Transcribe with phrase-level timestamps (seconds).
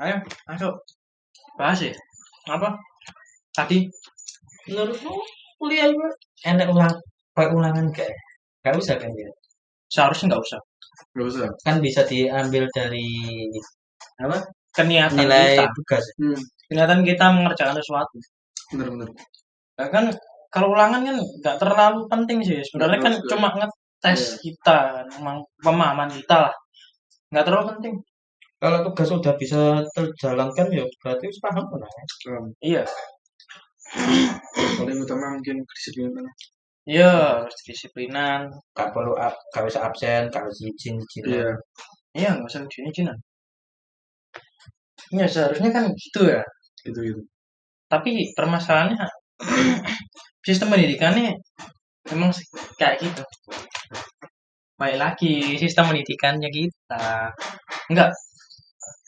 [0.00, 0.16] Ayo,
[0.48, 0.74] masuk.
[1.58, 1.92] Bahas ya.
[2.48, 2.72] Apa?
[3.52, 3.84] Tadi
[4.70, 5.12] Menurutmu
[5.58, 6.06] kuliah itu
[6.46, 6.94] enak ulang
[7.34, 8.08] kayak ulangan gak?
[8.62, 9.28] Gak usah kan ya?
[9.90, 10.60] seharusnya nggak usah.
[11.18, 11.48] Gak usah.
[11.66, 13.02] Kan bisa diambil dari
[14.22, 14.46] apa?
[14.70, 15.66] Keniatan Nilai kita.
[15.74, 16.04] tugas.
[16.22, 16.38] Hmm.
[16.70, 18.16] Keniatan kita mengerjakan sesuatu.
[18.70, 19.08] Bener-bener.
[19.80, 20.04] Nah, kan
[20.54, 22.62] kalau ulangan kan nggak terlalu penting sih.
[22.62, 24.38] Sebenarnya Nggak kan cuma ngetes Iya.
[24.46, 24.78] kita,
[25.18, 26.54] memang pemahaman kita lah.
[27.34, 27.94] Nggak terlalu penting.
[28.60, 31.80] Kalau tugas sudah bisa terjalankan ya berarti harus paham kan?
[32.28, 32.84] Um, Iya.
[34.78, 36.28] paling utama mungkin kedisiplinan.
[36.84, 38.52] Iya, harus disiplinan.
[38.76, 41.24] Gak perlu ab, gak usah absen, gak usah izin izin.
[41.24, 41.50] Iya.
[42.14, 43.16] Iya, nggak usah izin-izinan.
[45.10, 46.42] Ya, seharusnya kan gitu ya.
[46.84, 47.22] Gitu-gitu.
[47.90, 49.06] Tapi permasalahannya
[50.46, 51.34] sistem pendidikannya
[52.12, 52.46] memang sih
[52.78, 53.22] kayak gitu.
[54.80, 57.34] Baik lagi sistem pendidikannya kita.
[57.90, 58.10] Enggak.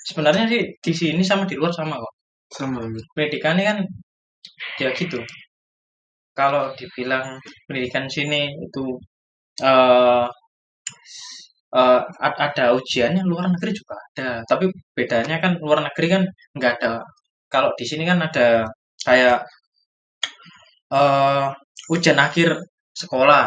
[0.08, 2.12] Sebenarnya sih di sini sama di luar sama kok.
[2.58, 2.78] Sama.
[3.14, 3.78] Pendidikannya kan
[4.80, 5.18] ya gitu.
[6.38, 7.26] Kalau dibilang
[7.66, 8.84] pendidikan sini itu
[9.62, 10.26] eh,
[12.26, 14.28] a- ada ujiannya luar negeri juga ada.
[14.50, 14.64] Tapi
[14.96, 16.22] bedanya kan luar negeri kan
[16.56, 16.92] nggak ada.
[17.52, 18.66] Kalau di sini kan ada
[19.06, 19.38] kayak
[20.98, 21.46] eh
[21.94, 22.48] ujian akhir
[23.00, 23.44] sekolah.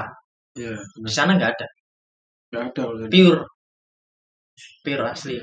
[0.59, 0.75] Iya.
[1.05, 1.67] Di sana nggak ada.
[2.53, 2.83] Gak ada.
[3.13, 3.41] Pure.
[4.83, 5.35] Pure asli.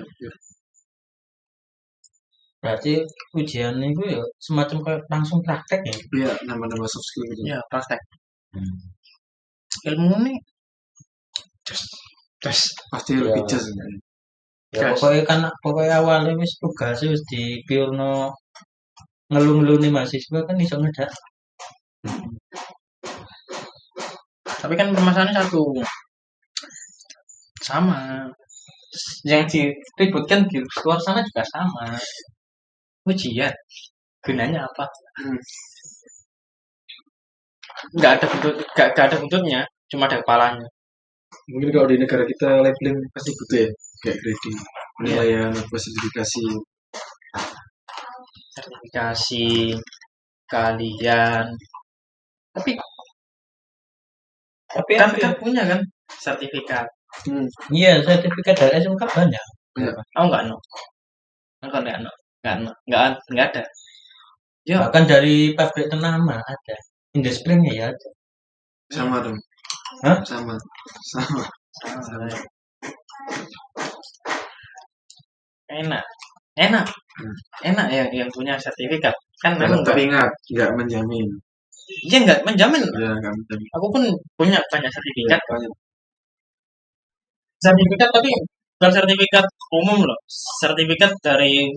[2.63, 3.03] Berarti
[3.35, 5.95] ujian itu ya semacam kayak langsung praktek ya.
[6.15, 6.33] Iya.
[6.47, 7.43] Nama-nama soft skill gitu.
[7.51, 7.99] Ya, praktek.
[8.55, 8.77] Hmm.
[9.91, 10.35] Ilmu ini
[11.67, 11.83] tes.
[12.91, 13.23] Pasti Iya.
[13.35, 13.67] lebih jas.
[14.73, 15.03] Ya Gas.
[15.03, 18.33] pokoknya kan pokoknya awalnya wis tugas wis di piurno
[19.29, 21.11] ngelung-ngeluni mahasiswa kan iso ngedak.
[24.63, 25.63] Tapi kan permasalahannya satu.
[27.61, 28.31] Sama.
[29.27, 29.43] Yang
[29.99, 31.99] diributkan di luar sana juga sama.
[33.09, 33.55] Ujian.
[34.25, 34.85] Gunanya apa?
[35.19, 35.39] Hmm.
[37.99, 39.61] Nggak ada bentuk, nggak, nggak ada bentuknya.
[39.91, 40.67] Cuma ada kepalanya.
[41.51, 43.71] Mungkin kalau di negara kita labeling pasti butuh ya.
[44.03, 44.57] Kayak grading.
[44.99, 46.45] Penilaian, apa sertifikasi.
[48.55, 49.47] Sertifikasi
[50.53, 51.47] kalian.
[52.55, 52.71] Tapi
[54.73, 55.39] Tapi kan, kan ya?
[55.41, 55.81] punya kan
[56.25, 56.87] sertifikat.
[57.29, 57.45] Hmm.
[57.73, 59.45] Iya, sertifikat dari SMK banyak.
[60.17, 60.57] Oh enggak no.
[61.65, 62.13] Enggak enggak no.
[62.43, 62.71] Enggak no.
[62.91, 63.63] Enggak enggak ada.
[64.67, 66.77] Ya, Bahkan dari pabrik ternama ada.
[67.15, 68.09] Indespringnya ya ada.
[68.91, 69.39] Sama dong.
[70.03, 70.19] Hah?
[70.27, 70.55] Sama.
[71.15, 71.45] Sama.
[72.03, 72.27] sama.
[75.71, 76.05] Enak.
[76.59, 76.87] Enak.
[76.91, 77.37] Hmm.
[77.63, 79.15] Enak ya yang punya sertifikat.
[79.39, 81.27] Kan memang enggak, tapi ingat, nggak menjamin.
[82.11, 82.83] iya enggak menjamin.
[82.99, 83.69] Ya, nggak menjamin.
[83.79, 84.03] Aku pun
[84.35, 85.41] punya banyak sertifikat.
[85.47, 85.73] Banyak.
[87.63, 88.31] Sertifikat tapi
[88.79, 90.19] bukan sertifikat umum loh.
[90.59, 91.71] Sertifikat dari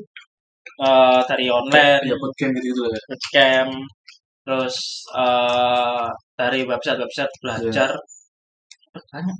[0.88, 3.00] eh, dari online, Ya, bootcamp gitu-gitu ya.
[3.10, 3.72] bootcamp,
[4.46, 4.78] terus
[5.24, 6.08] eh,
[6.40, 7.90] dari website-website belajar
[9.14, 9.38] banyak.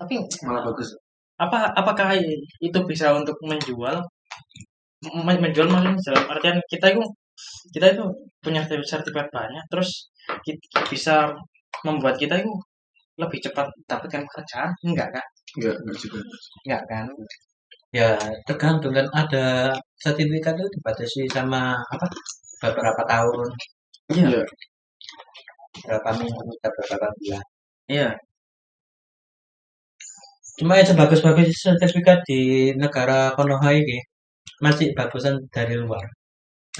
[0.00, 0.14] Tapi
[0.46, 0.88] Malah bagus.
[1.36, 2.16] apa apakah
[2.64, 3.96] itu bisa untuk menjual
[5.26, 7.04] Men- menjual maksudnya dalam artian kita itu
[7.74, 8.04] kita itu
[8.44, 10.08] punya sertifikat banyak terus
[10.46, 11.14] kita bisa
[11.86, 12.52] membuat kita itu
[13.20, 15.26] lebih cepat dapatkan pekerjaan enggak kan
[15.60, 16.18] Nggak, nggak juga.
[16.64, 17.06] enggak kan
[17.94, 19.44] Ya tergantung kan ada
[20.02, 22.06] sertifikat itu dibatasi sama apa
[22.62, 23.48] beberapa tahun,
[24.14, 24.42] Iya.
[25.86, 27.44] berapa minggu, beberapa bulan.
[27.90, 28.08] iya
[30.58, 34.00] Cuma ya sebagus-bagus sertifikat di negara Konoha ini
[34.64, 36.04] masih bagusan dari luar.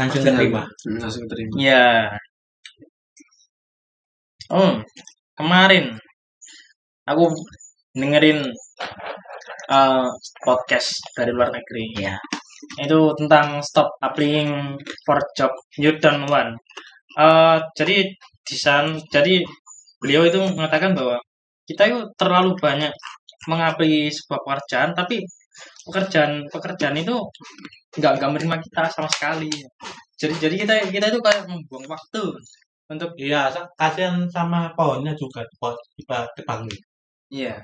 [0.01, 0.63] Langsung keterima.
[0.87, 1.55] Hmm, Langsung terima.
[1.61, 1.87] iya
[4.51, 4.83] oh
[5.39, 5.99] kemarin
[7.11, 7.25] aku
[7.99, 8.39] dengerin
[9.77, 10.09] eh,
[10.45, 12.15] podcast dari luar negeri Ya.
[12.85, 14.75] itu tentang stop applying
[15.07, 16.57] for job you don't want.
[17.19, 17.97] Eh, jadi
[18.47, 19.43] di sana, jadi
[20.03, 21.17] beliau itu mengatakan bahwa
[21.69, 22.93] kita itu terlalu banyak
[23.51, 25.17] mengapli sebuah pekerjaan, tapi
[25.87, 27.15] pekerjaan pekerjaan itu
[27.99, 29.51] nggak nggak menerima kita sama sekali.
[30.21, 32.23] Jadi jadi kita kita itu kayak membuang waktu
[32.93, 36.79] untuk Iya, kasihan sama pohonnya juga dipa- dipanggil.
[37.35, 37.59] iya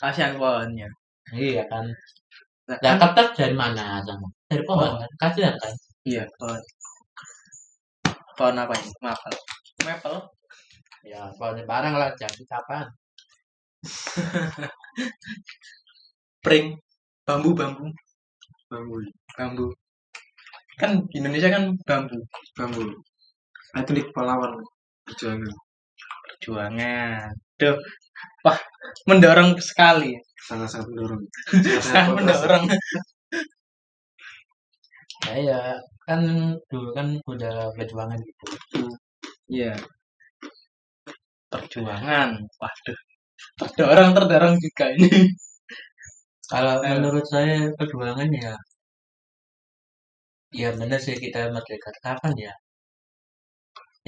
[0.00, 0.88] kasihan pohonnya.
[1.34, 1.86] Iya kan.
[2.66, 4.26] Nah, Ya kan- kertas dari mana sama?
[4.50, 5.10] Dari pohon kan.
[5.22, 5.74] Kasihan kan.
[6.06, 6.60] iya pohon.
[8.36, 8.90] Pohon apa ini?
[9.02, 9.36] Maple.
[9.86, 10.18] Maple.
[11.06, 12.86] Ya pohonnya barang lah jadi kapan.
[16.44, 16.66] Pring.
[17.26, 17.86] Bambu bambu.
[18.70, 18.96] Bambu.
[19.36, 19.66] bambu
[20.76, 22.16] kan di Indonesia kan bambu
[22.58, 22.82] Bambu.
[23.76, 24.52] Ikonik pahlawan.
[25.06, 25.54] Perjuangan.
[26.26, 27.30] perjuangan
[27.60, 27.76] tuh
[28.46, 28.58] wah
[29.08, 30.14] mendorong sekali
[30.48, 31.22] Sangat-sangat mendorong.
[31.82, 32.64] sangat mendorong
[35.24, 35.60] saya
[36.06, 36.20] kan
[36.70, 38.44] dulu kan udah perjuangan gitu
[39.46, 39.78] Iya.
[41.52, 42.30] Perjuangan.
[42.60, 42.98] Waduh.
[43.60, 45.10] Terdorong, terdorong juga ini.
[46.52, 46.90] kalau Eh.
[46.98, 48.52] menurut saya perjuangan ya
[50.60, 52.52] ya benar sih kita merdeka kapan ya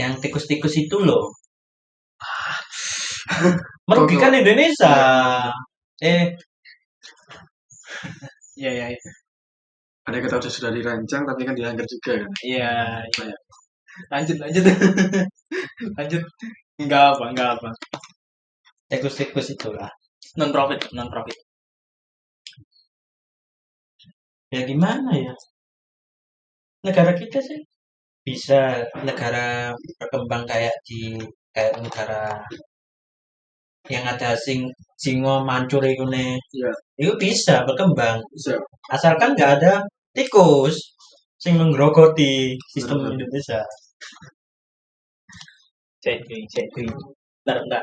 [0.01, 1.35] yang tikus-tikus itu loh
[3.89, 4.95] merugikan Indonesia
[6.01, 6.39] eh
[8.57, 9.11] Iya, iya, iya.
[10.09, 12.31] Ada kata udah sudah dirancang tapi kan dilanggar juga kan.
[12.49, 12.71] Iya,
[13.19, 13.35] iya.
[14.13, 14.65] Lanjut, lanjut.
[15.99, 16.23] lanjut.
[16.83, 17.69] Enggak apa, enggak apa.
[18.91, 19.89] tikus-tikus itulah
[20.39, 21.37] Non profit, non profit.
[24.51, 25.33] ya gimana ya
[26.87, 27.61] negara kita sih
[28.27, 28.61] bisa
[29.09, 31.01] negara berkembang kayak di
[31.55, 32.21] kayak negara
[33.95, 34.61] yang ada sing
[35.03, 36.05] singo mancur itu
[36.59, 36.71] Iya.
[37.03, 38.53] itu bisa berkembang Bisa.
[38.95, 39.73] asalkan nggak ada
[40.17, 40.77] tikus
[41.43, 42.33] sing menggerogoti
[42.75, 43.13] sistem Benar.
[43.15, 43.61] Indonesia
[46.03, 46.19] Cek
[46.53, 46.67] cek.
[47.45, 47.83] Bentar, bentar.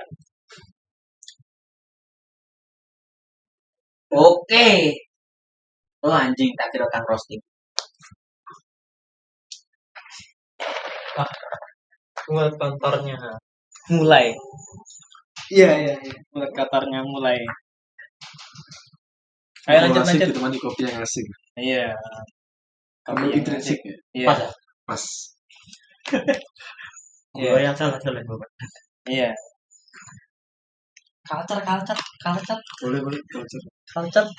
[4.25, 4.67] oke
[6.05, 7.41] oh anjing tak kira kan roasting
[12.27, 13.17] Buat kantornya.
[13.89, 14.25] Mulai.
[15.53, 16.15] Iya, iya, iya.
[16.33, 17.38] Buat kantornya mulai.
[19.69, 20.30] Ayo lanjut, lanjut.
[20.30, 21.25] ditemani kopi yang asik.
[21.57, 21.94] Iya.
[23.06, 23.95] Kamu yang intrinsik ya.
[24.13, 24.50] Iya, pas ya?
[24.86, 25.03] Pas.
[27.36, 27.50] Iya.
[27.51, 28.39] Gua yang salah salah gua.
[29.09, 29.30] iya.
[31.25, 33.21] Culture, culture, culture, Boleh boleh.
[33.33, 33.63] Culture.
[33.89, 34.30] culture.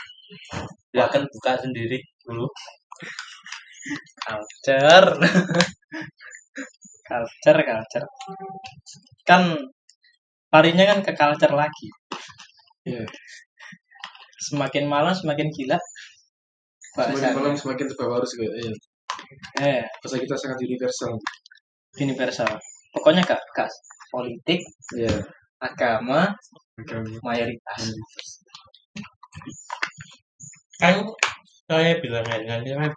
[0.90, 2.50] ya kan buka sendiri dulu
[4.26, 5.06] culture
[7.08, 8.06] culture culture
[9.22, 9.54] kan
[10.54, 11.88] larinya kan ke culture lagi
[12.86, 13.02] Iya.
[14.46, 15.74] semakin malam semakin gila
[16.94, 18.48] Semakin bahasanya malam semakin terbawa arus juga.
[18.56, 18.72] Iya.
[19.66, 21.12] eh Bahasa kita sangat universal.
[21.98, 22.50] universal
[22.94, 23.74] pokoknya gak gas
[24.08, 24.60] politik
[24.94, 25.24] Iya.
[25.58, 26.30] agama
[26.78, 27.08] Agama.
[27.24, 27.82] mayoritas
[30.76, 30.94] kan
[31.66, 32.92] saya bilang nggak nggak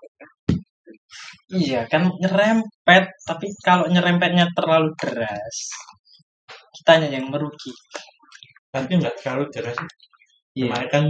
[1.50, 5.58] iya kan nyerempet tapi kalau nyerempetnya terlalu deras
[6.80, 7.72] kitanya yang merugi
[8.74, 9.78] tapi nggak terlalu deras
[10.58, 10.68] Iya.
[10.74, 11.06] Kemarin kan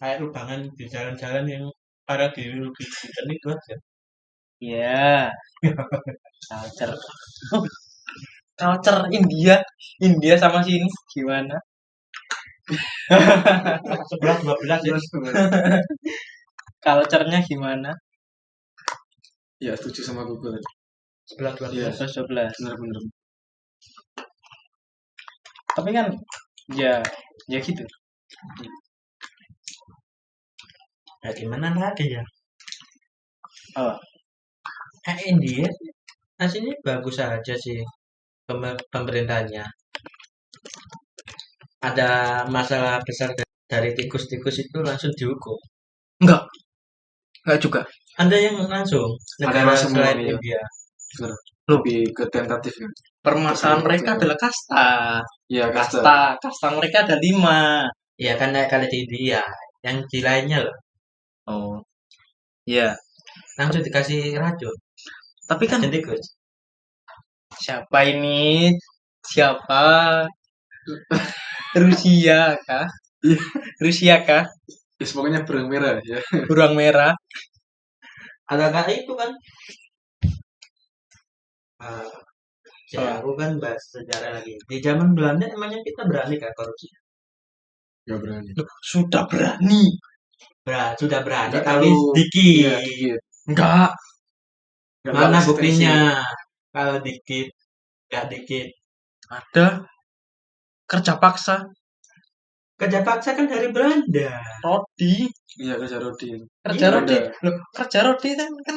[0.00, 1.64] kayak lubangan di jalan-jalan yang
[2.08, 3.76] para dirugikan itu aja.
[4.62, 5.30] Iya.
[6.48, 6.94] Culture.
[8.60, 9.56] Culture India,
[10.08, 11.56] India sama sini gimana?
[14.10, 14.96] Sebelah dua belas ya.
[16.84, 17.90] Culture-nya gimana?
[19.60, 20.58] Ya setuju sama Google.
[21.28, 21.90] Sebelah dua Iya.
[21.94, 21.98] belas.
[22.14, 22.52] 11.
[22.62, 23.02] Benar-benar.
[25.78, 26.06] Tapi kan
[26.74, 26.94] ya
[27.52, 27.84] ya gitu.
[31.24, 32.22] Ya gimana lagi ya?
[33.76, 33.98] Oh.
[35.04, 35.66] Kayak India,
[36.44, 37.78] aslinya bagus aja sih
[38.48, 39.64] pem- pemerintahnya.
[41.88, 42.10] Ada
[42.56, 45.58] masalah besar da- dari tikus-tikus itu langsung dihukum.
[46.22, 46.42] Enggak.
[47.44, 47.80] Enggak juga.
[48.22, 49.08] Ada yang langsung
[49.42, 50.34] negara langsung selain iya.
[50.34, 50.60] India.
[51.72, 52.92] Lebih ke tentatif kan.
[53.28, 54.86] Permasalahan mereka adalah kasta.
[55.52, 56.00] Iya kasta.
[56.00, 57.60] Kasta, kasta mereka ada lima.
[58.18, 59.42] Ya kan kayak kali di India,
[59.86, 60.76] yang di lainnya loh
[61.50, 61.74] Oh.
[62.68, 62.94] Iya.
[63.58, 64.74] langsung dikasih racun.
[65.50, 66.24] Tapi kan Racun tikus.
[67.64, 68.72] siapa ini?
[69.24, 69.84] Siapa?
[71.76, 72.86] Rusia kah?
[73.24, 73.38] Iya.
[73.84, 74.44] Rusia kah?
[75.00, 76.18] Ya, pokoknya berang merah ya.
[76.48, 77.12] Burung merah.
[78.48, 79.30] ada kak itu kan
[81.80, 82.27] Ah,
[82.94, 86.88] ya aku kan bahas sejarah lagi di zaman Belanda emangnya kita berani kan korupsi
[88.08, 88.48] Gak berani.
[88.56, 89.84] Loh, sudah berani.
[90.64, 93.20] Ber- sudah berani Nggak tapi terlalu- sedikit Iya, dikit.
[93.52, 93.90] Enggak.
[95.04, 95.96] Nggak mana buktinya
[96.72, 97.46] kalau dikit
[98.08, 98.66] nggak dikit
[99.28, 99.66] Ada
[100.88, 101.56] kerja paksa.
[102.80, 105.28] kerja paksa kan dari Belanda Rodi.
[105.60, 106.30] Iya kerja roti.
[106.64, 107.12] Kerja Iya, rodi.
[107.12, 107.28] ada.
[107.44, 108.76] Loh, kerja rodi kan kan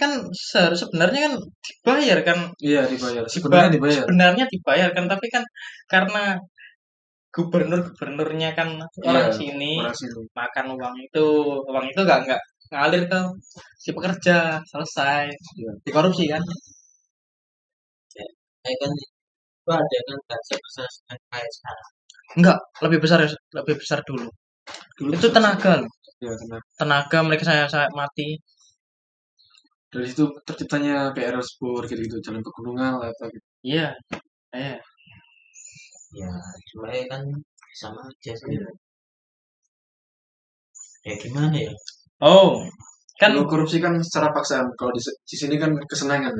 [0.00, 0.10] kan
[0.50, 1.34] se- sebenarnya kan
[1.66, 3.22] dibayar kan Iya dibayar.
[3.34, 4.02] Sebenarnya dibayar.
[4.06, 5.44] sebenarnya dibayar kan tapi kan
[5.92, 6.22] karena
[7.34, 8.68] gubernur gubernurnya kan
[9.06, 10.20] orang Iya, sini Orang sini.
[10.40, 11.26] makan uang itu
[11.70, 12.42] uang itu gak nggak
[12.74, 13.18] ngalir ke
[13.82, 14.36] si pekerja
[14.70, 15.24] selesai
[15.60, 15.70] Iya.
[15.86, 16.42] dikorupsi kan
[18.14, 20.88] ya kan itu ada kan nggak sebesar
[22.38, 23.18] enggak lebih besar
[23.58, 24.28] lebih besar dulu
[24.98, 25.90] Dulu itu tenaga loh.
[26.22, 26.66] Iya tenaga.
[26.80, 28.38] tenaga mereka saya saya mati
[29.90, 32.16] Dari situ terciptanya kayak Erosbur gitu-gitu.
[32.22, 33.46] Jalan pegunungan lah apa gitu.
[33.60, 33.86] iya
[34.56, 34.80] iya
[36.20, 36.30] ya
[36.72, 37.22] cuma ya kan
[37.80, 38.58] sama aja sih
[41.06, 41.72] ya gimana ya
[42.26, 42.66] oh
[43.20, 44.66] kan Kalau korupsi kan secara paksaan.
[44.80, 46.32] Kalau di, di sini kan kesenangan.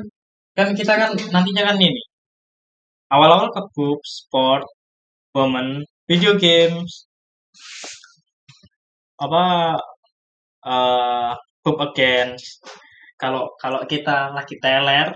[0.57, 2.01] kan kita kan nantinya kan ini
[3.13, 4.65] awal-awal ke book, sport,
[5.35, 7.07] woman, video games,
[9.21, 9.43] apa
[10.71, 12.65] eh book against.
[13.21, 15.13] Kalau kalau kita lagi teler,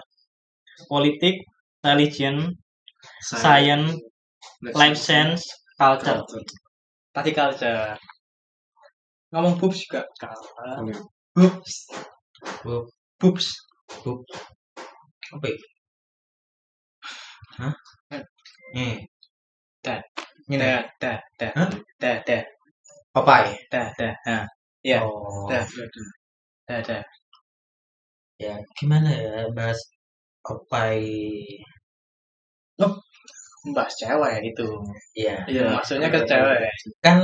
[0.91, 1.41] politik,
[1.81, 2.53] religion,
[3.25, 3.97] science,
[4.77, 5.41] life sense,
[5.81, 6.21] culture.
[7.15, 7.97] Tadi culture.
[9.33, 10.85] Ngomong boobs juga kalah.
[11.33, 11.74] Boobs.
[12.62, 12.88] Boobs.
[13.19, 13.47] Boobs.
[14.05, 14.33] Boobs.
[15.33, 15.65] Apa itu?
[17.57, 17.74] Hah?
[18.77, 19.01] Eh.
[19.81, 20.00] Dah.
[20.45, 21.51] Ini Dah, dah, dah.
[21.57, 21.69] Hah?
[23.15, 23.55] Popeye.
[23.74, 24.13] dah, dah.
[24.29, 24.45] Nah,
[24.85, 25.50] Iya, Oh.
[25.50, 25.65] dah,
[26.69, 27.01] dah, dah.
[28.44, 29.80] Ya, gimana ya bahas
[30.44, 31.63] Popeye?
[33.75, 34.68] Bahas cewek itu.
[35.18, 35.36] Iya.
[35.50, 35.63] Iya.
[35.80, 36.60] Maksudnya ke cewek.
[37.06, 37.18] Kan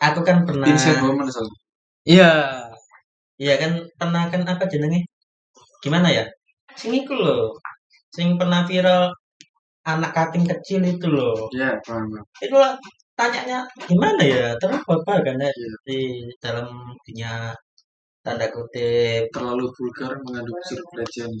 [0.00, 1.28] aku kan pernah Inside woman.
[2.08, 2.30] Iya.
[3.42, 5.04] Iya kan pernah kan apa jenenge?
[5.84, 6.24] Gimana ya?
[6.78, 7.42] Sing iku loh.
[8.14, 9.12] Sing pernah viral
[9.86, 11.36] anak kating kecil itu loh.
[11.52, 12.10] Iya, paham.
[12.44, 12.72] Itu lah
[13.18, 13.58] tanyanya
[13.90, 14.56] gimana ya?
[14.60, 15.70] Terus apa kan ya Iya.
[15.88, 15.98] di
[16.42, 16.66] dalam
[17.06, 17.52] dunia
[18.26, 21.32] tanda kutip Terlalu vulgar mengandung unsur pelecehan.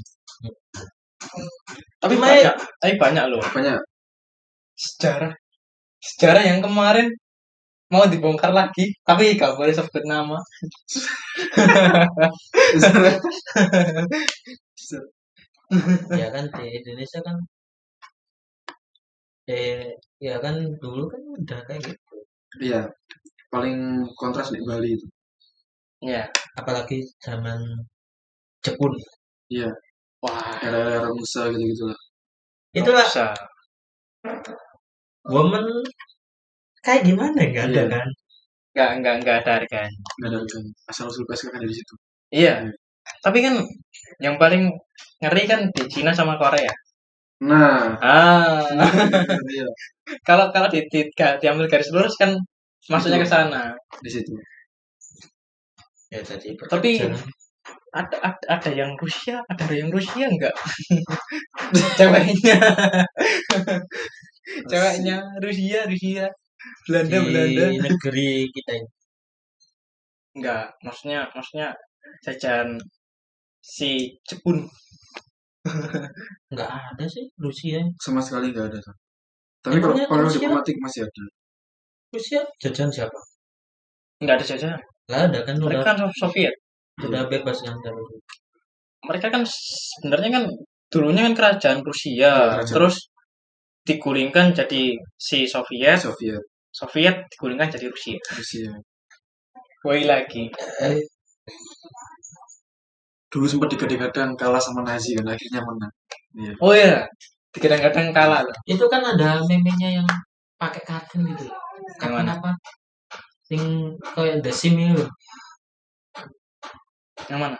[2.02, 3.42] Tapi ya- banyak, tapi banyak loh.
[3.56, 3.78] Banyak.
[4.78, 5.32] Sejarah.
[6.00, 7.08] Sejarah yang kemarin
[7.92, 10.38] mau dibongkar lagi, tapi gak boleh sebut nama.
[16.20, 17.36] ya kan di Indonesia kan
[19.54, 19.94] eh
[20.26, 22.14] ya kan dulu kan udah kayak gitu.
[22.66, 22.80] Iya.
[23.52, 23.78] Paling
[24.20, 25.06] kontras di Bali itu.
[26.04, 26.22] Iya.
[26.60, 27.58] Apalagi zaman
[28.64, 28.92] Jepun.
[29.52, 29.70] Iya.
[30.24, 31.98] Wah, Era-era Musa gitu-gitu lah.
[32.76, 33.26] Itulah bisa.
[35.26, 35.64] woman
[36.84, 37.84] kayak gimana enggak ada Iya.
[37.94, 38.08] kan?
[38.72, 39.98] Enggak, enggak, enggak ada harganya.
[40.20, 40.64] Nggak ada kan.
[40.90, 41.94] Asal usul PSK kan dari situ.
[42.34, 42.54] Iya.
[43.24, 43.54] Tapi kan
[44.24, 44.62] yang paling
[45.22, 46.72] ngeri kan di Cina sama Korea.
[47.46, 47.96] Nah.
[48.02, 48.62] Ah,
[49.54, 49.66] Iya.
[50.28, 51.00] kalau kalau di, di,
[51.42, 52.32] diambil garis lurus kan
[52.92, 53.74] maksudnya ke sana.
[54.04, 54.32] Di situ.
[56.06, 57.02] Ya tadi Tapi
[57.96, 60.54] ada, ada ada yang Rusia, ada yang Rusia enggak?
[61.98, 62.56] Ceweknya.
[64.70, 66.26] Ceweknya Rusia, Rusia.
[66.86, 67.64] Belanda, di Belanda.
[67.90, 68.90] negeri kita ini.
[70.36, 71.68] Enggak, maksudnya maksudnya
[72.22, 72.76] jajan
[73.64, 74.68] si Jepun.
[76.52, 77.82] Enggak ada sih Rusia.
[77.98, 78.80] Sama sekali nggak ada.
[79.64, 81.24] Tapi kalau kalau diplomatik masih ada.
[82.14, 83.18] Rusia jajan siapa?
[84.22, 84.82] Enggak ada jajanan.
[85.06, 86.54] Lah ada kan Mereka udah kan Soviet.
[86.98, 88.02] udah bebas kan dari
[89.06, 90.44] Mereka kan sebenarnya kan
[90.90, 92.74] dulunya kan kerajaan Rusia, Iya, kerajaan.
[92.74, 92.96] terus
[93.86, 96.42] digulingkan jadi si Soviet, Soviet,
[96.74, 98.18] Soviet digulingkan jadi Rusia.
[98.34, 98.70] Rusia.
[99.86, 100.50] Woi lagi.
[100.82, 100.98] eh,
[103.30, 105.92] Dulu sempat digadang-gadang kalah sama Nazi kan akhirnya menang.
[106.34, 106.52] Iya.
[106.58, 107.04] Oh iya,
[107.54, 108.56] kadang-kadang kalah loh.
[108.66, 110.08] itu kan ada meme-nya yang
[110.56, 111.46] pakai kartun gitu.
[112.00, 112.34] Kartun mana?
[113.46, 113.62] Sing
[114.14, 115.06] kayak The Sim itu.
[115.06, 115.10] loh.
[117.30, 117.58] Yang mana?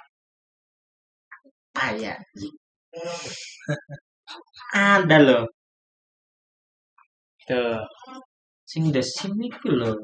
[1.77, 2.17] Kayak
[4.75, 5.43] ada loh.
[7.47, 7.79] Tuh.
[8.67, 9.95] Sing The Sim itu loh.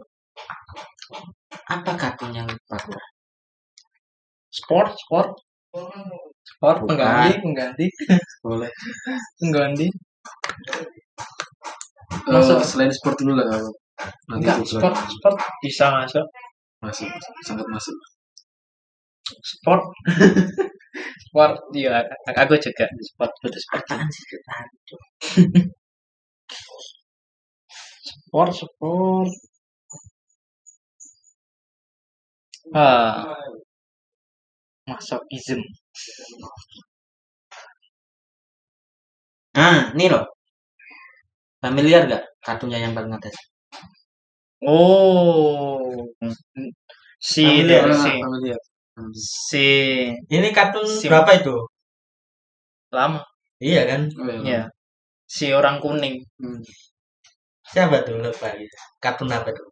[1.67, 3.03] Apa kartun yang lupa gua?
[4.53, 5.31] Sport, sport.
[6.47, 6.95] Sport Bukan.
[6.95, 7.87] pengganti, pengganti,
[8.45, 8.71] Boleh.
[9.41, 9.87] pengganti.
[12.29, 12.69] Masuk Masuk.
[12.69, 13.47] selain sport dulu lah.
[13.51, 13.73] kalau
[14.33, 16.27] Enggak, sport, sport bisa masuk.
[16.83, 17.09] masuk,
[17.47, 17.97] sangat masuk.
[19.51, 19.83] Sport.
[21.25, 21.97] sport, iya.
[22.31, 23.85] Aku juga sport, butuh sport.
[23.89, 24.07] Tadi?
[28.11, 29.29] Sport, sport.
[32.75, 33.37] Ah,
[34.87, 35.61] masokism.
[39.55, 40.25] Ah, ini loh.
[41.65, 43.35] Familiar gak kartunnya yang paling atas?
[44.62, 46.07] Oh,
[47.19, 48.61] si Familiar, si familiar.
[49.19, 49.66] si
[50.31, 51.11] Ini kartun Sim.
[51.11, 51.54] berapa itu?
[52.92, 53.25] lama,
[53.59, 54.00] Iya kan?
[54.21, 54.45] Oh, iya.
[54.45, 54.62] ya.
[55.25, 56.21] Si orang kuning.
[56.38, 56.61] Hmm.
[57.73, 58.76] Siapa tuh lupa gitu.
[59.00, 59.66] Kartun apa tuh?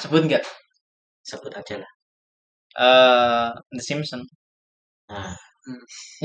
[0.00, 0.40] Sebut nggak?
[1.22, 1.90] Sebut aja lah.
[2.74, 4.26] Eh, The Simpsons.
[5.12, 5.36] Nah,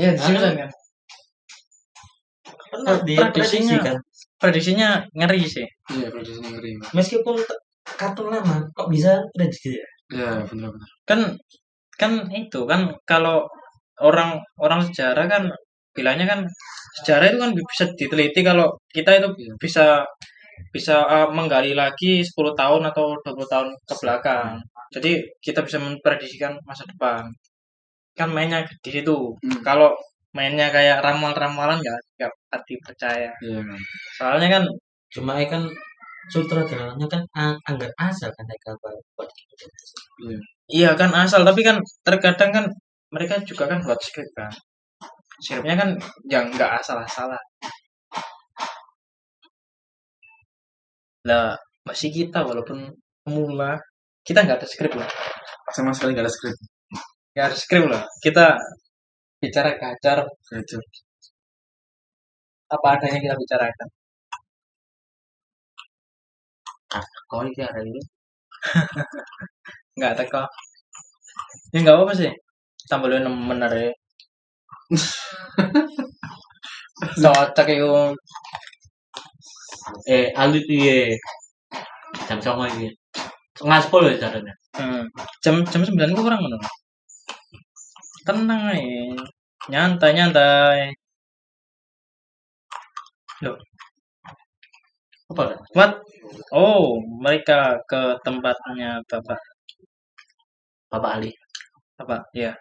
[0.00, 0.26] Iya, The Ah.
[0.26, 0.70] Simpsons kan.
[2.70, 3.78] pernah Oh, diprediksi prediksinya.
[3.84, 3.96] kan.
[4.40, 5.66] Prediksinya ngeri sih.
[5.92, 6.72] Iya, produksinya ngeri.
[6.96, 7.36] Meskipun
[7.84, 9.86] kartun lama, kok bisa prediksi ya?
[10.20, 10.90] Ya, benar-benar.
[11.08, 11.20] Kan
[12.00, 13.46] kan itu kan kalau
[14.00, 15.44] orang orang sejarah kan
[15.96, 16.40] bilangnya kan
[17.02, 19.52] sejarah itu kan bisa diteliti kalau kita itu Iya.
[19.64, 19.84] bisa
[20.74, 24.48] bisa eh, menggali lagi 10 tahun atau 20 tahun ke belakang.
[24.94, 25.10] Jadi
[25.44, 27.24] kita bisa memprediksikan masa depan.
[28.18, 29.16] kan mainnya di situ.
[29.42, 29.60] Hmm.
[29.66, 29.90] Kalau
[30.36, 33.30] mainnya kayak ramal-ramalan nggak nggak pasti percaya.
[33.44, 33.80] Iya kan.
[34.18, 34.64] Soalnya kan
[35.14, 35.62] Cuma kan
[36.32, 37.22] sutradaranya kan
[37.68, 39.64] anggar asal kan mereka buat buat gitu.
[40.24, 40.38] Iya.
[40.78, 42.64] iya kan asal tapi kan terkadang kan
[43.14, 44.52] mereka juga kan buat skrip kan.
[45.44, 45.88] Skripnya kan
[46.30, 47.42] yang nggak asal-asalan.
[51.28, 51.56] Lah
[51.88, 52.78] masih kita walaupun
[53.24, 53.76] pemula
[54.26, 55.08] kita nggak ada skrip loh.
[55.74, 56.56] Sama sekali nggak ada skrip.
[57.34, 58.02] Nggak ada skrip loh.
[58.24, 58.44] Kita
[59.42, 60.18] bicara Gacor.
[62.70, 63.88] apa adanya kita bicarakan.
[67.30, 68.00] Kau ini ada ini.
[69.98, 70.42] nggak teko
[71.72, 72.30] ya nggak apa sih
[72.90, 73.82] tambah lu nemen are
[77.22, 77.88] cocok itu
[80.06, 81.16] Eh, alit iya.
[82.28, 82.88] Jam songo iki.
[83.56, 84.54] Setengah sepuluh ya caranya.
[84.78, 85.02] hmm.
[85.44, 86.70] jam jam sembilan kok kurang menurut
[88.26, 88.84] tenang nih
[89.70, 90.80] nyantai nyantai
[95.30, 95.44] Apa?
[95.76, 95.92] What?
[96.52, 99.40] Oh mereka ke tempatnya bapak.
[100.90, 101.32] Bapak Ali.
[102.00, 102.24] apa?
[102.32, 102.56] Ya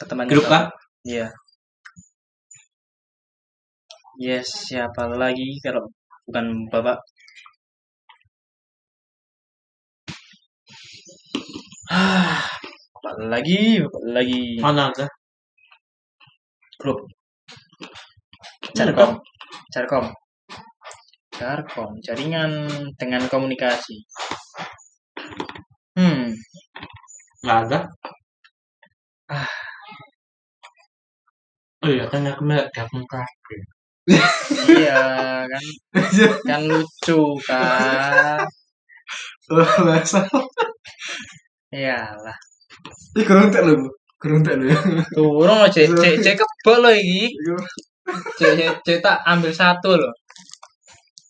[0.00, 0.52] ke temannya Grup bapak.
[0.52, 0.64] kah?
[1.04, 1.26] iya.
[4.20, 5.84] Yes siapa lagi kalau
[6.28, 6.98] bukan bapak?
[11.90, 12.40] Ah,
[12.94, 14.42] bapak lagi bapak lagi.
[14.64, 15.06] Mana ada?
[16.80, 16.96] grup.
[18.72, 19.20] Carkom
[19.74, 20.04] Carkom
[21.40, 22.52] Carkom jaringan
[23.00, 23.96] dengan komunikasi
[25.96, 26.36] hmm
[27.40, 27.78] Nggak ada.
[29.32, 29.48] Ah.
[31.80, 33.56] Oh iya kan aku melihat gabung kafe.
[34.76, 35.00] iya
[35.48, 35.64] kan
[36.44, 38.44] kan lucu kan
[39.48, 40.20] Bahasa.
[41.72, 42.36] iyalah
[43.16, 43.88] Ih, kurang tak lu.
[44.20, 44.76] Kurang tak lu ya.
[45.16, 47.32] turun loh cek cek cek kebel loh ini
[48.36, 50.12] cek cek cek tak ambil satu loh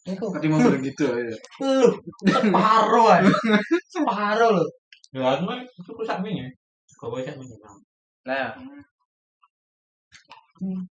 [0.08, 0.32] mau
[0.64, 1.36] bilang gitu ya.
[1.60, 1.88] lu
[2.24, 3.32] separuh aja
[3.92, 4.68] separuh loh
[5.10, 5.58] Ya aku kan
[6.22, 6.46] ini.
[6.94, 7.56] Kau sak ini.
[8.28, 8.54] nah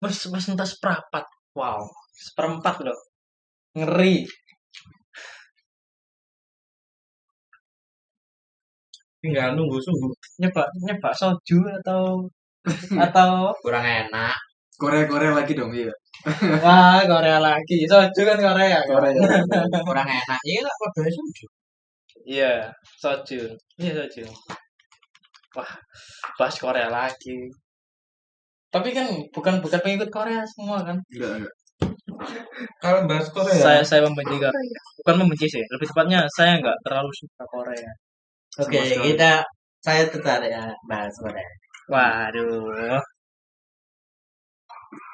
[0.02, 1.24] wes wes entas seperempat
[1.58, 1.80] wow
[2.26, 2.98] seperempat loh
[3.78, 4.24] ngeri
[9.24, 10.12] Tinggal nunggu sungguh.
[10.40, 12.28] nyoba nyoba soju atau
[13.04, 13.30] atau
[13.64, 14.36] Kurang enak.
[14.74, 15.92] Korea Korea lagi dong iya.
[16.64, 18.90] wah Korea lagi soju kan Korea kan?
[18.90, 19.12] Korea.
[19.86, 20.40] Kurang enak.
[20.42, 21.46] Iya lah kok doa suju.
[22.24, 22.52] iya
[22.98, 23.40] soju
[23.76, 24.24] iya soju
[25.54, 25.70] wah
[26.40, 27.36] bahas Korea lagi
[28.72, 31.54] tapi kan bukan bukan pengikut Korea semua kan Enggak enggak.
[32.82, 33.54] Kalau bahas Korea.
[33.60, 34.50] saya saya membenci Korea
[35.04, 37.92] bukan membenci sih lebih tepatnya saya nggak terlalu suka Korea
[38.54, 39.12] Oke, sekali.
[39.12, 39.42] kita
[39.78, 41.50] saya tertarik ya bahas Korea.
[41.92, 42.98] waduh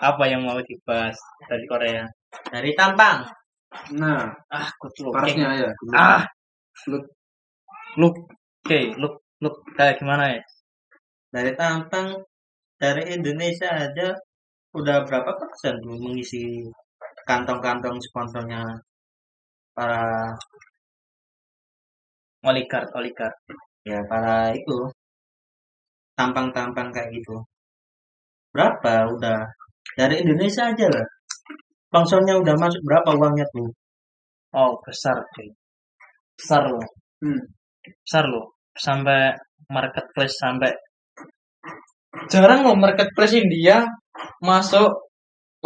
[0.00, 1.16] apa yang mau dibahas
[1.48, 2.04] dari Korea?
[2.50, 3.26] Dari Tampang.
[3.98, 5.14] Nah, ah good looking.
[5.14, 5.70] parasnya ya.
[5.94, 6.22] ah.
[6.90, 7.06] Look.
[7.98, 8.16] look
[8.64, 9.56] oke look look.
[9.76, 10.42] Kayak gimana ya?
[11.30, 12.18] Dari Tampang
[12.80, 14.16] dari Indonesia aja
[14.74, 16.64] udah berapa persen mengisi
[17.28, 18.62] kantong-kantong sponsornya
[19.76, 20.34] para
[22.48, 23.36] oligark oligark?
[23.86, 24.90] Ya para itu.
[26.18, 27.36] Tampang-tampang kayak gitu.
[28.52, 29.46] Berapa udah
[29.98, 31.06] dari Indonesia aja lah.
[31.90, 33.70] Sponsornya udah masuk berapa uangnya tuh?
[34.54, 35.50] Oh besar cuy.
[36.38, 36.86] Besar loh.
[37.22, 37.42] Hmm.
[38.06, 38.54] besar loh.
[38.78, 39.34] Sampai
[39.66, 40.70] marketplace sampai
[42.30, 43.82] jarang loh marketplace India
[44.42, 45.10] masuk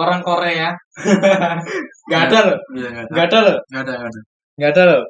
[0.01, 0.73] orang Korea.
[2.09, 2.59] Nggak ada loh.
[2.77, 3.03] Iya ada.
[3.13, 3.57] nggak ada loh.
[3.69, 4.21] Enggak ada enggak ada.
[4.57, 5.03] nggak ada loh.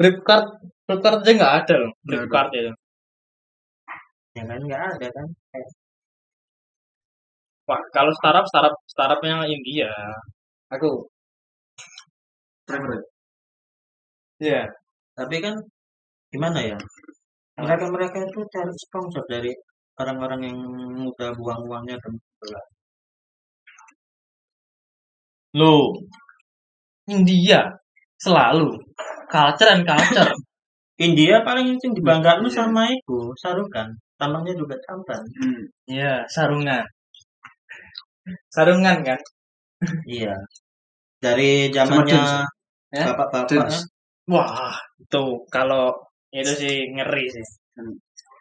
[0.00, 0.46] Flipkart
[0.88, 1.92] Flipkart aja nggak ada loh.
[1.92, 2.18] Nggak.
[2.24, 2.72] Flipkart itu.
[4.36, 5.28] Ya kan nggak ada kan
[7.70, 9.90] wah kalau startup startup startupnya India
[10.74, 10.88] aku
[12.66, 13.06] Favorite.
[14.44, 14.60] iya
[15.18, 15.54] tapi kan
[16.32, 16.78] gimana ya
[17.64, 19.52] mereka mereka itu cari sponsor dari
[20.00, 20.58] orang-orang yang
[21.12, 22.08] udah buang uangnya ke
[22.40, 22.60] bola.
[25.54, 25.94] Loh,
[27.16, 27.60] India
[28.24, 28.68] selalu
[29.32, 30.32] culture and culture.
[31.06, 33.88] India paling sing dibanggakan sama itu sarukan
[34.20, 35.62] tampangnya juga tampan Hmm.
[35.88, 36.84] Iya, sarungan.
[38.54, 39.20] Sarungan kan?
[40.04, 40.36] iya
[41.24, 42.44] dari zamannya
[42.90, 43.06] Ya?
[43.14, 43.70] bapak-bapak.
[44.26, 45.22] Wah, itu
[45.54, 45.94] kalau
[46.34, 47.46] itu sih ngeri sih.
[47.78, 47.94] Hmm.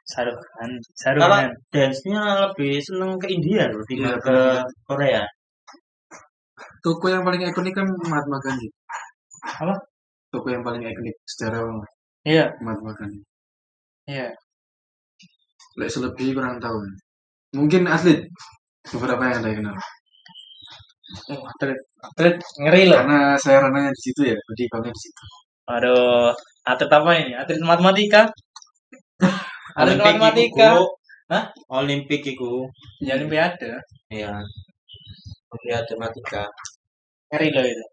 [0.10, 1.54] Sarungan, sarungan.
[1.70, 4.38] dance-nya lebih seneng ke India loh Iya, tinggal ke
[4.89, 5.22] Korea
[6.82, 8.68] Toko yang paling ikonik kan Mahatma Gandhi.
[9.62, 9.76] Apa?
[10.34, 11.62] Toko yang paling ikonik secara
[12.26, 13.22] Iya, Mahatma Gandhi.
[14.10, 14.34] iya.
[15.78, 16.80] Lek selebih kurang tahu.
[17.54, 18.26] Mungkin atlet
[18.88, 19.78] beberapa yang anda kenal.
[21.34, 22.98] Oh, atlet, atlet ngeri loh.
[23.02, 25.24] Karena saya ranahnya di situ ya, jadi bangga di situ.
[25.70, 26.32] Aduh,
[26.63, 27.32] atlet apa ini?
[27.34, 28.22] Atlet matematika?
[29.80, 30.70] atlet Olimpik matematika?
[30.78, 30.84] iku,
[31.30, 31.44] Hah?
[31.70, 32.54] Olimpik iku.
[33.02, 33.74] Ya Olimpiade.
[34.13, 34.34] Iya.
[35.50, 36.44] Olimpiade matematika.
[37.34, 37.86] Ngeri loh itu.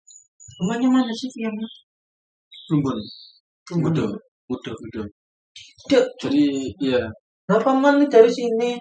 [0.56, 1.56] Rumahnya mana sih yang
[2.72, 2.98] Rumpun.
[3.70, 3.92] Rumpun.
[3.92, 4.10] Udah.
[4.48, 4.74] Udah.
[4.74, 5.06] Udah.
[6.20, 7.08] Jadi iya,
[7.46, 8.74] berapa menit dari sini?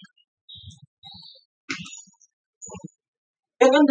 [3.65, 3.83] Ya kan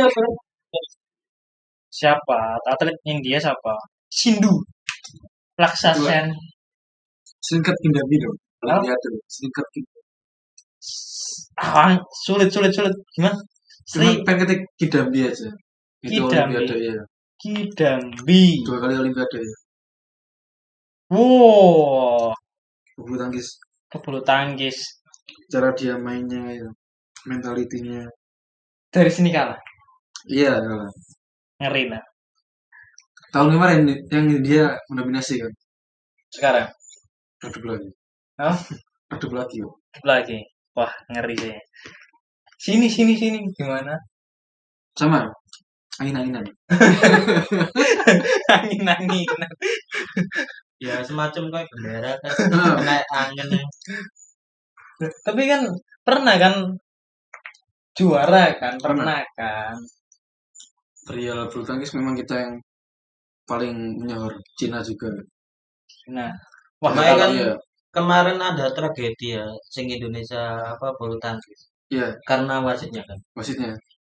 [1.90, 2.38] Siapa?
[2.62, 3.74] Atlet India siapa?
[4.06, 4.62] Sindu.
[5.58, 6.30] Laksasen.
[7.44, 8.36] singkat Kindami dong.
[8.64, 8.80] Hah?
[8.80, 9.08] Olimpiade.
[9.28, 9.66] Singkat.
[11.60, 12.94] Ah, sulit, sulit, sulit.
[13.14, 13.36] Gimana?
[13.84, 15.50] Cuma Sri pengen ketik Kidambi aja.
[16.00, 16.56] Itu Kidambi.
[16.56, 16.96] Olimpiade ya.
[17.36, 18.42] Kidambi.
[18.64, 19.56] Dua kali Olimpiade ya.
[21.12, 22.32] Wow.
[22.96, 23.60] Bulu tangkis.
[23.92, 25.04] Kebulu tangkis.
[25.52, 26.68] Cara dia mainnya ya.
[27.28, 28.02] Mentalitinya.
[28.94, 29.58] Dari sini kalah.
[30.30, 30.54] Iya.
[30.62, 30.90] kalah.
[31.58, 32.02] Ngeri nah.
[33.34, 35.52] Tahun kemarin yang dia mendominasi kan.
[36.30, 36.66] Sekarang.
[37.42, 37.90] Redup lagi.
[38.38, 38.54] Hah?
[39.10, 39.66] Redup lagi.
[39.66, 39.74] Yo.
[40.06, 40.38] Lagi.
[40.78, 41.58] Wah, ngeri sih.
[42.54, 43.42] Sini, sini, sini.
[43.58, 43.98] Gimana?
[44.94, 45.26] Sama.
[45.98, 46.46] Angin-anginan.
[48.54, 49.26] Angin-angin.
[50.84, 52.32] ya semacam kayak bendera kan.
[52.86, 53.46] Naik angin.
[55.26, 55.66] Tapi kan
[56.06, 56.54] pernah kan
[57.98, 59.22] juara kan, pernah, Pernah.
[59.38, 59.76] kan.
[61.14, 62.52] Real bulu tangkis memang kita yang
[63.50, 64.34] paling menyohor.
[64.58, 65.08] Cina juga.
[66.16, 66.30] Nah,
[66.82, 67.52] kalau kan Iya.
[67.96, 70.42] kemarin ada tragedi ya, sing Indonesia
[70.74, 71.60] apa bulu tangkis.
[71.94, 72.08] Iya.
[72.28, 73.18] Karena wasitnya kan.
[73.38, 73.70] Wasitnya.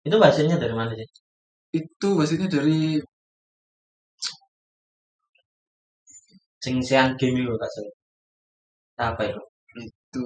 [0.07, 1.09] Itu wasitnya dari mana sih?
[1.81, 2.79] Itu wasitnya dari
[6.63, 6.79] Sing
[7.19, 7.73] Game itu kak.
[9.07, 9.41] Apa itu?
[9.81, 10.23] itu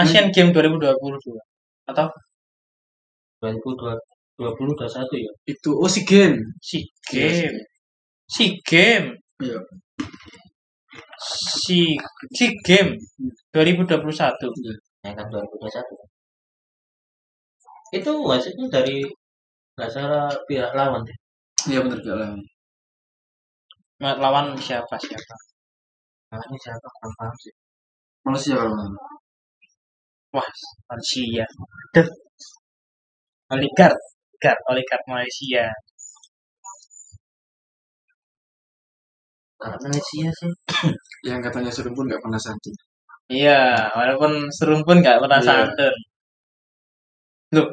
[0.00, 1.34] Asian Games 2022
[1.90, 2.06] atau
[3.42, 3.98] 2020
[4.38, 5.32] 21 ya.
[5.52, 6.38] itu oh si game.
[6.62, 6.78] si
[7.10, 7.58] Iya, si game
[8.34, 9.06] si game
[9.42, 9.58] Iya.
[11.66, 11.80] si
[12.36, 12.90] si game
[13.54, 13.98] 2021
[15.04, 16.08] Ya kan 2021.
[17.98, 18.96] Itu wasitnya dari
[19.74, 21.18] nggak salah pihak lawan deh.
[21.70, 22.30] Iya benar lah.
[24.02, 25.34] Nah, lawan siapa siapa
[26.46, 27.54] ini siapa kurang paham sih.
[28.24, 29.17] Malaysia kalau salah.
[30.38, 30.48] Wah
[30.88, 31.44] Malaysia
[31.94, 32.08] Duh.
[33.54, 35.66] oligark oligark oligark Malaysia
[39.58, 40.52] Kalau Malaysia sih.
[41.28, 42.74] yang katanya serumpun nggak pernah santun.
[43.28, 45.48] iya walaupun serumpun nggak pernah Iya.
[45.48, 45.94] santun
[47.54, 47.68] loh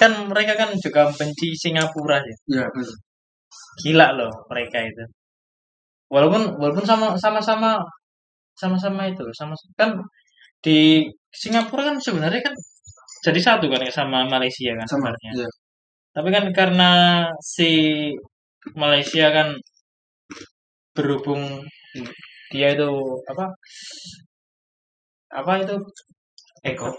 [0.00, 2.96] kan mereka kan juga benci Singapura ya Iya benar.
[3.80, 5.04] gila loh mereka itu
[6.12, 7.78] walaupun walaupun sama sama-sama
[8.58, 9.90] sama-sama itu sama kan
[10.64, 12.54] di Singapura kan sebenarnya kan
[13.26, 15.10] jadi satu kan sama Malaysia kan Sama.
[15.14, 15.48] sebenarnya Iya.
[16.16, 16.90] tapi kan karena
[17.40, 17.70] si
[18.74, 19.48] Malaysia kan
[20.96, 21.64] berhubung
[22.50, 22.90] dia itu
[23.30, 23.46] apa
[25.30, 25.76] apa itu
[26.66, 26.90] Eko.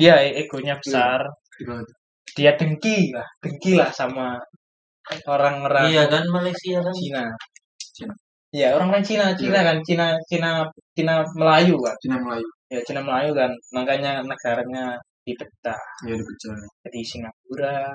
[0.00, 1.20] dia egonya besar
[1.54, 1.88] Gede banget.
[2.36, 4.40] dia dengki lah dengki lah sama
[5.30, 6.90] orang-orang Iya kan Malaysia kan.
[6.96, 7.22] Cina.
[7.96, 8.14] Cina.
[8.50, 10.64] Iya, orang-orang Cina, Cina kan, Cina, Cina,
[10.96, 11.94] Cina Melayu kan.
[12.02, 12.48] Cina Melayu.
[12.72, 13.50] Ya, Cina Melayu kan.
[13.74, 16.54] Makanya negaranya dipecah Ya dipecah.
[16.86, 17.90] jadi Singapura.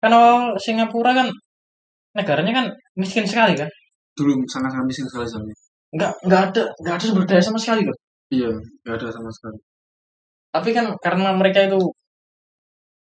[0.00, 1.28] Kan awal Singapura kan
[2.16, 3.68] negaranya kan miskin sekali kan.
[4.16, 5.56] Dulu sangat-sangat miskin sekali soalnya.
[5.92, 7.96] Enggak enggak ada enggak ada sumber daya sama sekali loh.
[8.30, 8.50] Iya,
[8.86, 9.58] nggak ada sama sekali.
[10.50, 11.78] Tapi kan karena mereka itu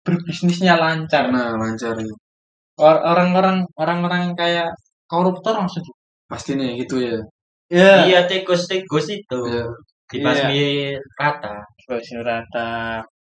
[0.06, 1.28] berbisnisnya lancar.
[1.28, 2.14] Karena lancar ya.
[2.78, 4.70] Or- Orang-orang orang-orang kayak
[5.10, 5.82] koruptor langsung
[6.28, 7.16] Pasti nih gitu ya.
[7.72, 7.92] Iya.
[8.08, 9.38] Iya tikus-tikus itu.
[9.48, 9.64] Iya.
[10.08, 11.54] Dibasmi rata.
[11.88, 12.68] Basmi rata.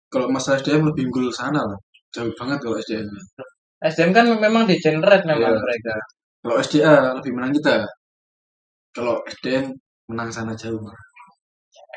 [0.08, 1.78] Kalau masalah SDM lebih unggul sana lah.
[2.16, 3.04] Jauh banget kalau SDM.
[3.84, 5.60] SDM kan memang degenerate memang Iya.
[5.60, 5.94] mereka.
[6.40, 7.84] Kalau SDA lebih menang kita.
[8.96, 9.68] Kalau SDM
[10.08, 10.80] menang sana jauh.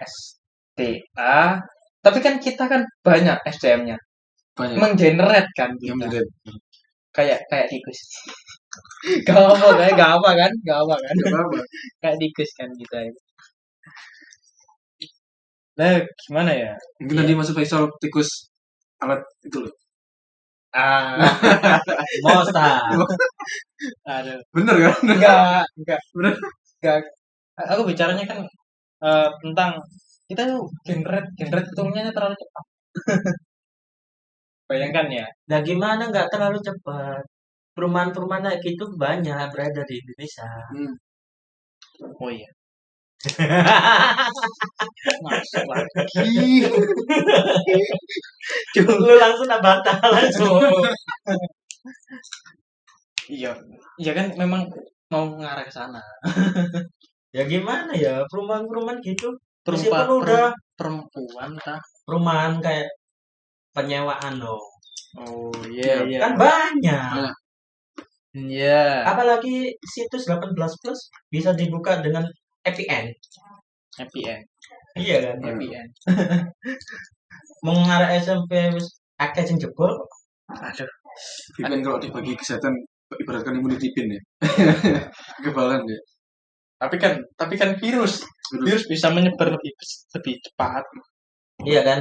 [0.04, 1.62] SDA.
[2.02, 3.96] Tapi kan kita kan banyak SDM-nya.
[4.58, 4.76] Banyak.
[4.76, 5.96] Menggenerate kan kita.
[5.96, 6.32] menjadi.
[7.16, 8.00] Kayak kayak tikus.
[9.28, 10.52] gak apa kayak gak apa kan?
[10.68, 11.14] Gak apa kan?
[11.16, 11.60] Gak apa-apa.
[12.04, 13.22] kayak tikus kan kita itu.
[15.80, 16.72] Nah, gimana ya?
[17.00, 18.30] Mungkin tadi masuk Faisal tikus
[19.04, 19.74] alat itu loh.
[20.72, 21.20] Ah,
[22.26, 22.80] Mosta.
[24.08, 24.40] aduh.
[24.56, 24.96] Bener kan?
[25.04, 26.00] Enggak, enggak.
[26.16, 26.34] Bener.
[26.80, 26.98] Enggak.
[27.72, 28.40] Aku bicaranya kan
[29.06, 29.72] eh, tentang
[30.30, 32.66] kita tuh generate generate hitungnya terlalu cepat.
[34.70, 37.22] Bayangkan ya, Nah gimana nggak terlalu cepat?
[37.76, 40.48] Perumahan-perumahan kayak gitu banyak berada di Indonesia.
[40.74, 40.94] Hmm.
[42.22, 42.50] oh iya.
[45.22, 46.66] Masuk lagi.
[48.82, 50.58] Lu langsung nak bantah langsung.
[53.30, 53.54] Iya,
[54.02, 54.66] iya kan memang
[55.14, 56.02] mau mengarah ke sana.
[57.32, 59.32] Ya gimana ya perumahan-perumahan gitu.
[59.64, 61.80] Meskipun Perempuan, udah perempuan tah.
[62.04, 62.90] perumahan kayak
[63.78, 64.66] penyewaan dong.
[65.22, 67.30] Oh iya, iya Kan banyak.
[68.32, 69.04] Iya.
[69.06, 72.24] Apalagi situs 18 plus bisa dibuka dengan
[72.62, 73.06] VPN.
[73.98, 74.46] Happy end.
[74.96, 75.38] Iya kan?
[75.42, 75.92] Happy end.
[77.66, 79.92] Mengarah SMP wis akeh sing jebol.
[80.50, 80.90] Aduh.
[81.58, 82.74] VPN kalau dibagi kesehatan
[83.12, 84.22] ibaratkan immunity pin ya.
[85.42, 86.00] Kekebalan ya.
[86.82, 88.22] Tapi kan tapi kan virus.
[88.62, 89.74] Virus bisa menyebar lebih
[90.18, 90.86] lebih cepat.
[91.66, 92.00] Iya kan?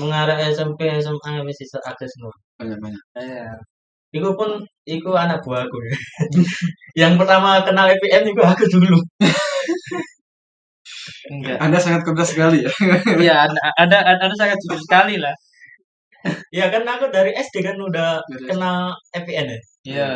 [0.00, 2.34] Mengarah SMP SMA wis iso akeh semua.
[2.58, 3.02] Banyak-banyak.
[3.20, 3.52] Iya.
[4.14, 5.96] Iku pun iku anak buahku ya.
[7.02, 8.98] Yang pertama kenal VPN iku aku dulu.
[11.34, 11.58] Enggak.
[11.58, 12.70] Anda sangat cerdas sekali ya.
[13.24, 15.34] Iya, ada ada ada, ada sangat jujur sekali lah.
[16.54, 19.60] Ya kan aku dari SD kan udah Dari kenal VPN ya.
[19.84, 20.10] Iya.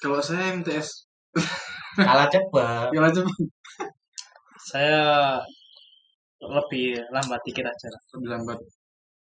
[0.00, 1.06] Kalau saya MTS,
[1.94, 2.90] Kalah cepat.
[2.90, 3.22] yang aja
[4.58, 4.98] Saya
[6.42, 8.02] lebih lambat dikit aja lah.
[8.18, 8.58] lebih lambat.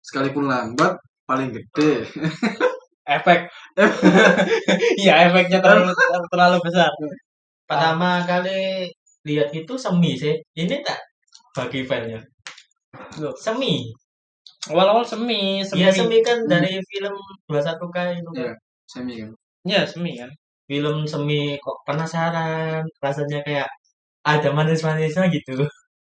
[0.03, 2.03] Sekalipun lambat, paling gede.
[3.05, 3.39] Efek.
[5.01, 5.91] Iya, efeknya terlalu
[6.31, 6.91] terlalu besar.
[7.69, 8.89] Pertama kali
[9.27, 10.35] lihat itu semi sih.
[10.57, 10.97] Ini tak
[11.57, 12.19] bagi filenya.
[13.21, 13.33] Loh.
[13.37, 13.91] Semi.
[14.71, 15.85] Awal-awal semi, semi.
[15.85, 17.15] Iya semi kan dari film
[17.49, 18.41] 21K itu kan.
[18.49, 18.53] Iya.
[18.89, 19.31] Semi kan.
[19.69, 20.31] Iya, semi kan.
[20.69, 22.81] Film semi kok penasaran.
[23.03, 23.69] Rasanya kayak
[24.25, 25.53] ada manis-manisnya gitu.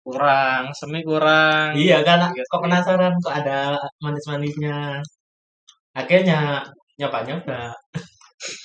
[0.07, 1.77] Kurang, semi kurang.
[1.79, 5.03] Iya kan, Iya, kok penasaran kok ada manis-manisnya.
[6.01, 6.39] Akhirnya
[6.99, 7.73] nyoba-nyoba.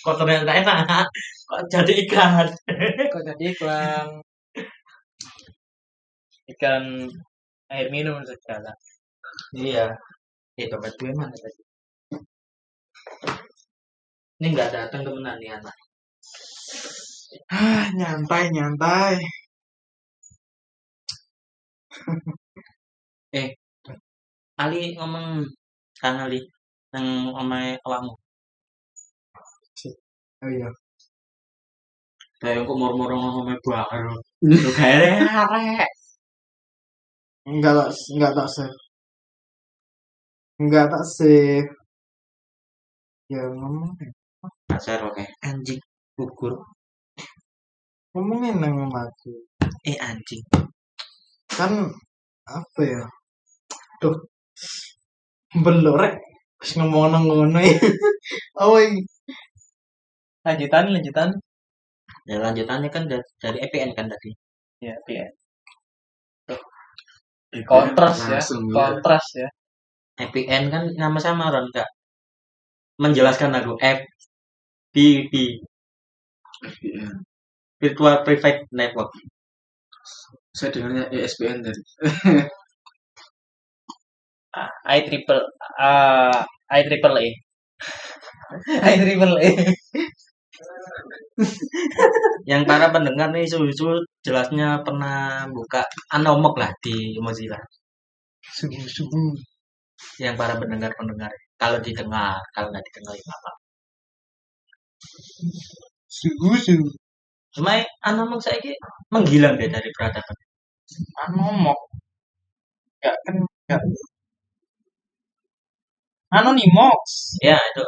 [0.03, 1.07] Kok ternyata enak.
[1.49, 2.47] Kok jadi ikan.
[3.13, 4.07] Kok jadi iklan?
[6.53, 6.83] Ikan
[7.73, 8.71] air minum segala.
[9.53, 9.93] Iya.
[10.59, 11.61] Eh, dompet gue mana tadi?
[14.37, 15.75] Ini nggak datang temenan nih anak.
[17.49, 19.17] Ah, nyantai, nyantai.
[24.63, 25.27] Ali ngomong
[25.99, 26.39] Kang Ali
[26.93, 27.07] nang
[27.39, 28.22] omahe awakmu.
[30.43, 30.67] Oh iya.
[32.43, 34.11] Kayak kok murmur ngomong bakar.
[34.43, 35.87] Lu gawe arek.
[37.47, 38.79] Enggak tak, enggak tak save.
[40.59, 41.71] Enggak tak save.
[43.31, 43.95] Ya ngomong,
[44.67, 45.23] Pasar oke.
[45.47, 45.79] Anjing
[46.19, 46.59] gugur.
[48.11, 49.31] ngomongin nang aku.
[49.87, 50.43] Eh anjing.
[51.47, 51.87] Kan
[52.43, 53.03] apa ya?
[54.03, 54.19] Tuh.
[55.63, 56.19] Belorek.
[56.59, 57.79] Terus ngomong nang ngono ya.
[58.59, 58.79] Oh.
[60.45, 61.29] Lanjutan, lanjutan.
[62.29, 64.29] Ya lanjutannya kan da- dari EPN kan tadi.
[64.85, 65.25] Ya, iya.
[67.71, 68.73] Kontras ya, Langsung ya.
[68.77, 69.47] kontras ya.
[70.23, 71.87] EPN kan nama samaran kak.
[73.03, 75.33] Menjelaskan aku FPP
[76.87, 77.07] Iya.
[77.81, 79.11] Virtual Private Network.
[80.57, 81.81] Saya dengarnya ESPN tadi.
[84.85, 85.41] I triple
[85.79, 87.27] uh, I triple A.
[88.91, 89.49] I triple A.
[92.49, 93.89] Yang para pendengar nih susu
[94.25, 95.81] jelasnya pernah buka
[96.15, 97.59] anomok lah di Mozilla.
[98.95, 99.33] Subuh.
[100.23, 101.31] Yang para pendengar-pendengar.
[101.61, 103.51] Kalau didengar, kalau nggak didengar ya nggak apa.
[106.17, 106.93] Subuh subuh.
[107.53, 107.73] Cuma
[108.09, 108.73] anomok saya ini
[109.13, 110.37] menghilang deh dari peradaban.
[111.25, 111.79] Anomok.
[113.01, 113.81] Enggak kan enggak.
[116.37, 117.11] Anonymous.
[117.47, 117.83] Ya itu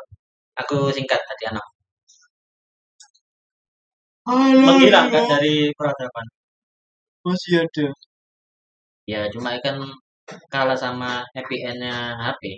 [0.61, 1.74] aku singkat tadi anomok.
[4.25, 4.57] Halo.
[4.57, 6.25] Menghilang kan dari peradaban.
[7.21, 7.85] Masih ada.
[9.05, 9.77] Ya cuma kan
[10.49, 12.57] kalah sama VPN-nya HP.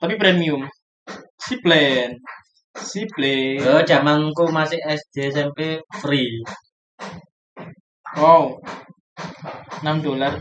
[0.00, 0.64] Tapi premium.
[1.36, 2.16] Si plan.
[2.80, 3.60] Si plan.
[3.76, 6.40] Oh, zamanku masih SD SMP free.
[8.16, 8.56] Wow.
[9.84, 10.32] 6 dolar.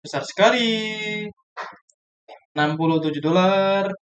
[0.00, 0.72] Besar sekali.
[2.56, 4.01] 67 dolar.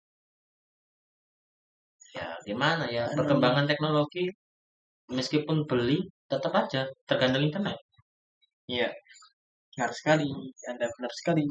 [2.20, 4.24] Ya gimana ya perkembangan teknologi
[5.18, 6.00] meskipun beli
[6.32, 7.78] tetap aja tergantung internet.
[8.76, 8.90] Iya.
[9.74, 10.30] Benar sekali.
[10.72, 11.44] Anda benar sekali.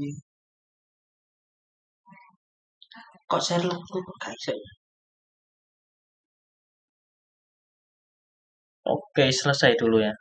[3.30, 4.70] Kok Sherlock tuh gak bisa ya?
[8.94, 10.12] Oke, selesai dulu ya.